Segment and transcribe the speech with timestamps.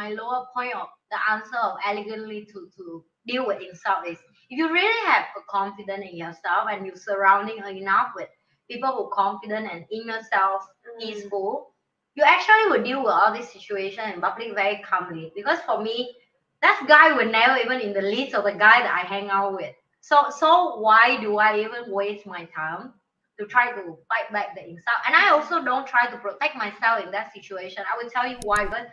[0.00, 4.18] my lower point of the answer of elegantly to to deal with insult is
[4.50, 8.28] if you really have a confidence in yourself and you're surrounding enough with
[8.70, 11.00] people who confident and inner self Mm.
[11.00, 11.74] peaceful,
[12.14, 15.32] you actually will deal with all this situation in public very calmly.
[15.34, 15.96] Because for me,
[16.62, 19.54] that guy would never even in the list of the guy that I hang out
[19.54, 19.74] with.
[20.00, 22.94] So so why do I even waste my time
[23.38, 25.00] to try to fight back the insult?
[25.06, 27.84] And I also don't try to protect myself in that situation.
[27.90, 28.88] I will tell you why, but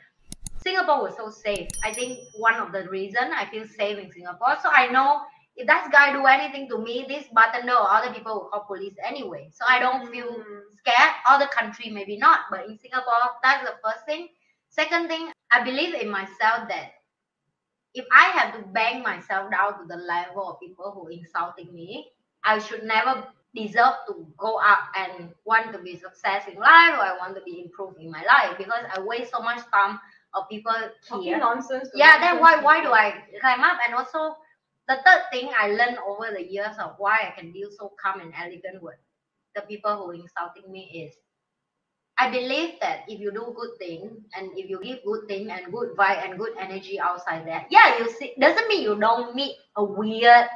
[0.58, 1.70] Singapore was so safe.
[1.84, 4.58] I think one of the reason I feel safe in Singapore.
[4.62, 5.22] So I know
[5.56, 8.96] if that guy do anything to me, this bartender or other people will call police
[9.04, 9.50] anyway.
[9.52, 10.62] So I don't feel Mm.
[10.78, 11.16] scared.
[11.30, 14.30] Other country maybe not, but in Singapore, that's the first thing.
[14.70, 16.94] Second thing, I believe in myself that
[17.94, 22.12] if I have to bang myself down to the level of people who insulting me,
[22.44, 27.02] I should never deserve to go up and want to be success in life or
[27.02, 30.00] I want to be improved in my life because I waste so much time
[30.36, 30.73] of people
[31.08, 31.38] Talking here.
[31.39, 31.89] nonsense.
[31.95, 32.92] Yeah, then why why do.
[32.92, 33.78] I climb up?
[33.86, 34.36] And also
[34.88, 38.22] the third thing I learned over the years of why I can deal so calm
[38.22, 38.95] and elegant with
[39.56, 41.16] the people who are insulting me is
[42.19, 45.72] I believe that if you do good thing and if you give good thing and
[45.72, 49.56] good vibe and good energy outside there, yeah, you see doesn't mean you don't meet
[49.75, 50.47] a weird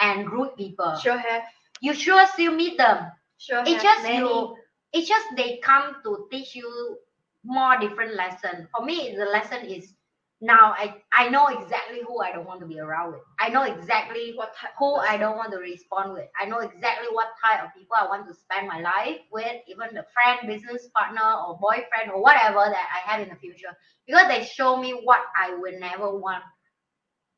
[0.00, 0.96] and rude people.
[0.96, 1.42] Sure have.
[1.80, 3.10] You sure still meet them.
[3.38, 4.18] Sure It's just many.
[4.18, 4.56] you
[4.92, 6.98] it's just they come to teach you
[7.44, 8.68] more different lesson.
[8.76, 9.94] For me, the lesson is
[10.40, 13.22] now I, I know exactly who I don't want to be around with.
[13.40, 16.28] I know exactly What who I don't want to respond with.
[16.40, 19.94] I know exactly what type of people I want to spend my life with, even
[19.94, 23.72] the friend, business partner, or boyfriend, or whatever that I have in the future.
[24.06, 26.42] Because they show me what I would never want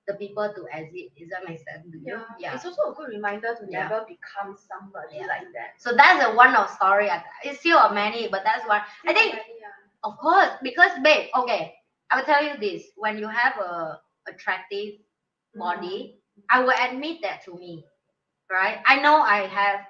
[0.06, 1.10] the people to exit.
[1.18, 2.20] Does that make sense you?
[2.38, 2.54] Yeah.
[2.54, 3.88] It's also a good reminder to Yeah.
[3.88, 5.27] never become somebody Yeah.
[5.27, 5.74] like that.
[5.78, 7.10] So that's a one of story.
[7.10, 8.82] I- It's still a many, but that's one.
[9.06, 9.42] I think Yeah.
[10.05, 11.75] Of course, because babe, okay,
[12.11, 14.95] I will tell you this: when you have a attractive
[15.55, 16.18] body,
[16.51, 17.84] I will admit that to me,
[18.51, 18.79] right?
[18.86, 19.80] I know I have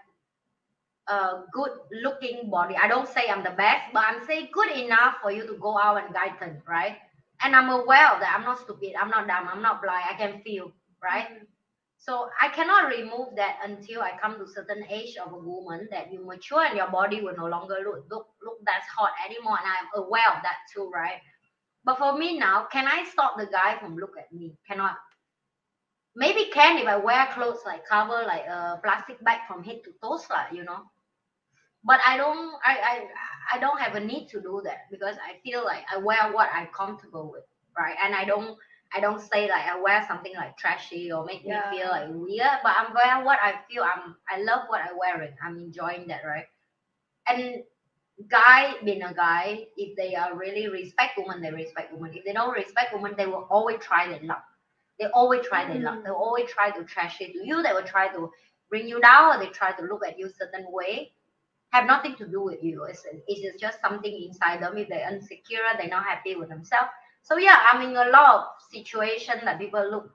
[1.09, 1.73] a good
[2.03, 2.77] looking body.
[2.77, 5.79] I don't say I'm the best, but I'm saying good enough for you to go
[5.79, 6.97] out and guide them, right?
[7.43, 8.35] And I'm aware of that.
[8.39, 8.95] I'm not stupid.
[9.01, 9.49] I'm not dumb.
[9.53, 10.05] I'm not blind.
[10.11, 11.29] I can feel, right?
[11.31, 11.47] Mm.
[12.07, 15.89] So I cannot remove that until I come to a certain age of a woman
[15.91, 19.59] that you mature and your body will no longer look look look that hot anymore.
[19.59, 21.19] And I'm aware of that too, right?
[21.85, 24.57] But for me now, can I stop the guy from look at me?
[24.69, 24.95] Cannot.
[26.15, 29.91] Maybe can if I wear clothes like cover like a plastic bag from head to
[30.01, 30.83] toes, like you know.
[31.83, 35.41] But I don't I, I I don't have a need to do that because I
[35.43, 37.45] feel like I wear what I'm comfortable with,
[37.77, 37.97] right?
[38.01, 38.57] And I don't
[38.95, 41.71] I don't say like I wear something like trashy or make Yeah.
[41.71, 43.83] me feel like weird, but I'm wearing what I feel.
[43.83, 45.35] I'm I love what I'm wearing.
[45.43, 46.47] I'm enjoying that, right?
[47.29, 47.65] And
[48.29, 52.17] guy being a guy, if they are really respect women, they respect women.
[52.17, 54.45] If they don't respect women, they will always try their luck.
[54.99, 55.99] They always try their luck.
[55.99, 56.05] Mm.
[56.05, 57.63] They always try to trash it to you.
[57.63, 58.31] They will try to
[58.71, 61.13] bring you down, or they try to look at you a certain way.
[61.73, 62.85] Have nothing to do with you.
[62.85, 64.79] It's, it's just something inside them.
[64.79, 66.89] If they're insecure, they're not happy with themselves.
[67.27, 70.15] So yeah, I'm in a lot of situation that people look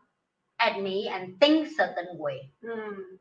[0.62, 2.52] at me and think certain way.
[2.64, 3.18] Mm.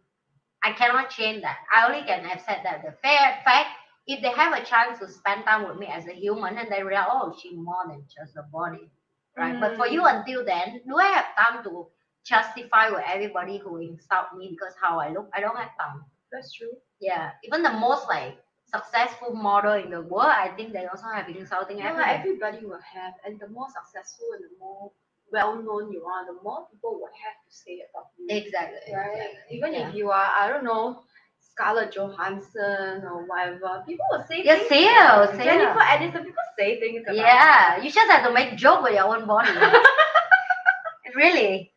[0.62, 1.58] I cannot change that.
[1.74, 3.68] I only can accept that the fair fact,
[4.06, 6.84] if they have a chance to spend time with me as a human and they
[6.84, 8.88] realize, oh, she's more than just a body.
[9.36, 9.58] Right.
[9.58, 10.20] But for you Mm.
[10.20, 11.88] until then, do I have time to
[12.24, 15.30] justify with everybody who insult me because how I look?
[15.34, 16.04] I don't have time.
[16.30, 16.76] That's true.
[17.00, 17.32] Yeah.
[17.42, 18.38] Even the most like
[18.74, 23.14] successful model in the world, I think they also have insulting Yeah, everybody will have,
[23.24, 24.92] and the more successful and the more
[25.32, 28.26] well known you are, the more people will have to say about you.
[28.30, 28.92] Exactly.
[28.94, 29.12] right?
[29.14, 29.56] exactly.
[29.56, 29.88] Even Yeah.
[29.88, 31.02] if you are, I don't know,
[31.40, 35.32] Scarlett Johansson or whatever, people will say Yeah, things.
[35.32, 35.38] you.
[35.38, 35.78] say Jennifer.
[35.80, 39.26] Aniston, people say things about Yeah, you just have to make joke with your own
[39.26, 39.50] body.
[41.14, 41.72] really.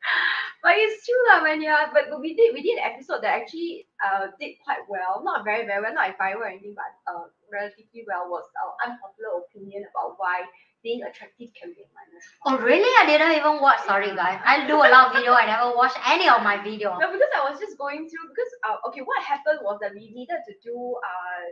[0.64, 3.86] But it's true lah when you're but we did we did an episode that actually
[4.04, 5.24] uh did quite well.
[5.24, 9.42] Not very, very well, not viral or anything, but uh relatively well was our unpopular
[9.44, 10.44] opinion about why
[10.84, 12.92] being attractive can be a minus Oh really?
[13.00, 13.80] I didn't even watch.
[13.88, 14.40] Sorry guys.
[14.44, 15.32] I do a lot of video.
[15.32, 17.00] I never watch any of my video.
[17.00, 20.12] No, because I was just going through because uh, okay, what happened was that we
[20.12, 21.44] needed to do uh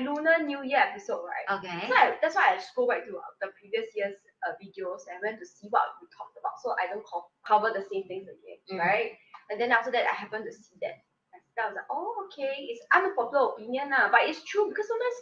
[0.00, 1.46] Lunar New Year episode, right?
[1.58, 1.88] Okay.
[1.88, 5.20] So I, that's why I scroll back to uh, the previous year's uh, videos and
[5.24, 8.28] went to see what we talked about, so I don't co- cover the same things
[8.28, 8.80] again, Mm.
[8.80, 9.12] right?
[9.50, 11.00] And then after that, I happened to see that.
[11.62, 15.18] I was like, oh, okay, it's unpopular opinion, lah, but it's true because sometimes,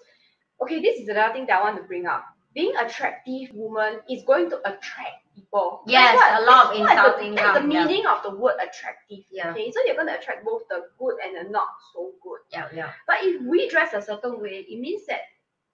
[0.62, 2.25] okay, this is another thing that I want to bring up.
[2.55, 5.81] Being attractive woman is going to attract people.
[5.87, 7.84] Yes, That's a lot of that's the- insulting the come, yeah.
[7.87, 9.25] meaning of the word attractive.
[9.32, 9.50] Yeah.
[9.52, 12.40] Okay, so you're going to attract both the good and the not so good.
[12.52, 12.90] Yeah, yeah.
[13.06, 15.20] But if we dress a certain way, it means that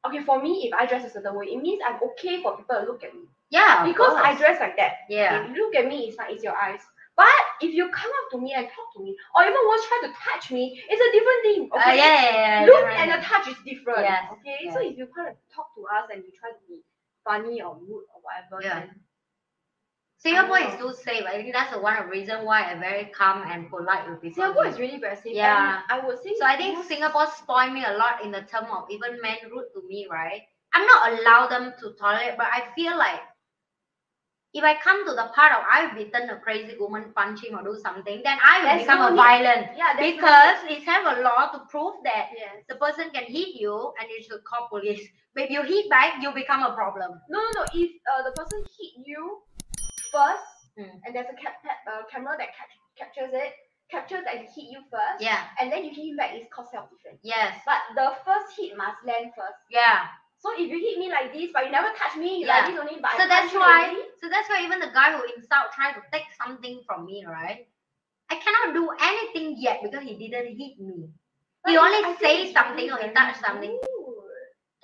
[0.06, 2.76] okay, for me, if I dress a certain way, it means I'm okay for people
[2.78, 3.26] to look at me.
[3.50, 5.02] Yeah, because I dress like that.
[5.10, 5.42] yeah.
[5.42, 6.80] If you look at me, it's like it's your eyes.
[7.18, 9.98] But if you come up to me and talk to me, or even once try
[10.06, 11.62] to touch me, it's a different thing.
[11.74, 11.96] Uh, Okay.
[11.98, 14.06] yeah, yeah, yeah, Look and the touch is different.
[14.06, 14.70] Yes, Okay.
[14.72, 16.78] So if you try to talk to us and you try to be
[17.26, 18.86] funny or rude or whatever, Yeah.
[18.86, 19.02] then
[20.18, 21.24] Singapore is too safe.
[21.26, 24.20] I think that's the one of the reason why I'm very calm and polite with
[24.22, 24.42] people.
[24.42, 25.34] Singapore is really very safe.
[25.34, 25.82] Yeah.
[25.88, 28.90] I would say So I think Singapore spoiled me a lot in the term of
[28.90, 30.42] even men rude to me, right?
[30.74, 33.20] I'm not allowed them to tolerate, but I feel like
[34.54, 37.62] if I come to the part of I've beaten a crazy woman, punch him or
[37.62, 39.76] do something, then I will become no a need- violent.
[39.76, 42.64] yeah, no- Because it have a law to prove that yes.
[42.68, 45.06] the person can hit you and you should call police.
[45.34, 47.20] But if you hit back, you become a problem.
[47.28, 47.64] No, no, no.
[47.74, 49.42] If uh, the person hit you
[50.12, 50.42] first,
[50.78, 50.94] Mm.
[51.04, 51.58] and there's a cap-
[51.90, 53.52] uh, camera that cap- captures it,
[53.90, 55.42] captures that he hit you first, Yeah.
[55.60, 57.18] and then you hit him back, it's called self-defense.
[57.24, 57.58] Yes.
[57.66, 59.58] But the first hit must land first.
[59.70, 60.06] Yeah.
[60.38, 62.62] So if you hit me like this, but you never touch me, you Yeah.
[62.62, 63.82] like this only, but I So that's why.
[64.22, 67.66] So that's why even the guy who insult try to take something from me, right?
[68.30, 71.08] I cannot do anything yet because he didn't hit me.
[71.64, 73.70] but He only I say something really or he touch something.
[73.70, 74.24] rude.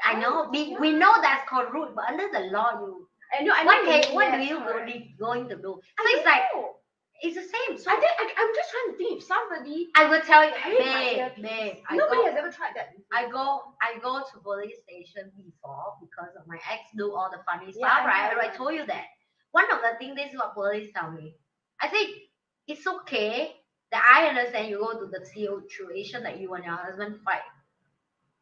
[0.04, 0.48] I know.
[0.50, 3.08] We, we know that's called rude, but under the law, you
[3.38, 3.52] I know.
[3.54, 5.80] I know what can what do you go, going to do?
[5.98, 6.76] So I it's don't like know.
[7.22, 7.78] It's the same.
[7.78, 9.88] So I think I, I'm just trying to think if somebody.
[9.96, 11.76] I will tell you, babe, babe.
[11.88, 12.92] I Nobody go, has ever tried that.
[12.96, 13.06] before.
[13.12, 17.42] I go I go to police station before because of my ex do all the
[17.46, 18.36] funny Yeah, stuff, I right?
[18.36, 19.04] I, I told you that.
[19.52, 21.34] One of the things this is what police tell me.
[21.80, 22.10] I think
[22.66, 23.52] it's okay
[23.92, 27.46] that I understand you go to the situation that you and your husband fight.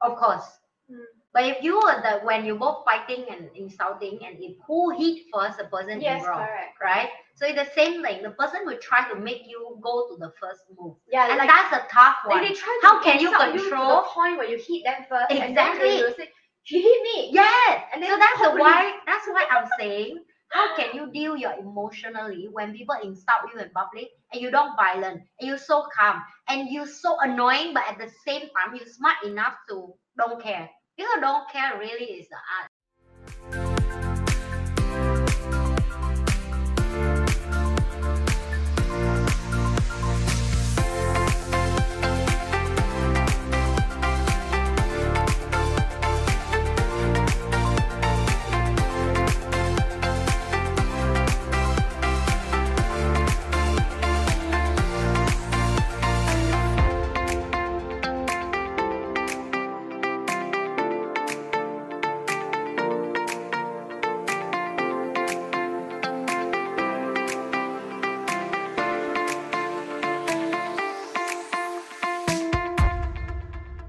[0.00, 0.44] Of course.
[0.90, 1.04] Mm.
[1.32, 5.24] But if you were the when you both fighting and insulting and if who hit
[5.32, 6.76] first the person Yes, is wrong, correct.
[6.82, 7.08] right?
[7.34, 8.22] So it's the same thing.
[8.22, 10.96] The person will try to make you go to the first move.
[11.10, 12.42] Yeah, And like that's a tough one.
[12.42, 15.30] They try to How can you control- to the point where you hit them first,
[15.30, 16.24] and then Exactly.
[16.24, 16.30] say,
[16.62, 17.82] "She hit me." Yes.
[17.94, 22.48] And so that's the why that's why I'm saying how can you deal your emotionally
[22.52, 26.68] when people insult you in public and you don't violent and you're so calm and
[26.68, 30.68] you're so annoying but at the same time you're smart enough to don't care.
[30.98, 32.71] People don't care really is the art.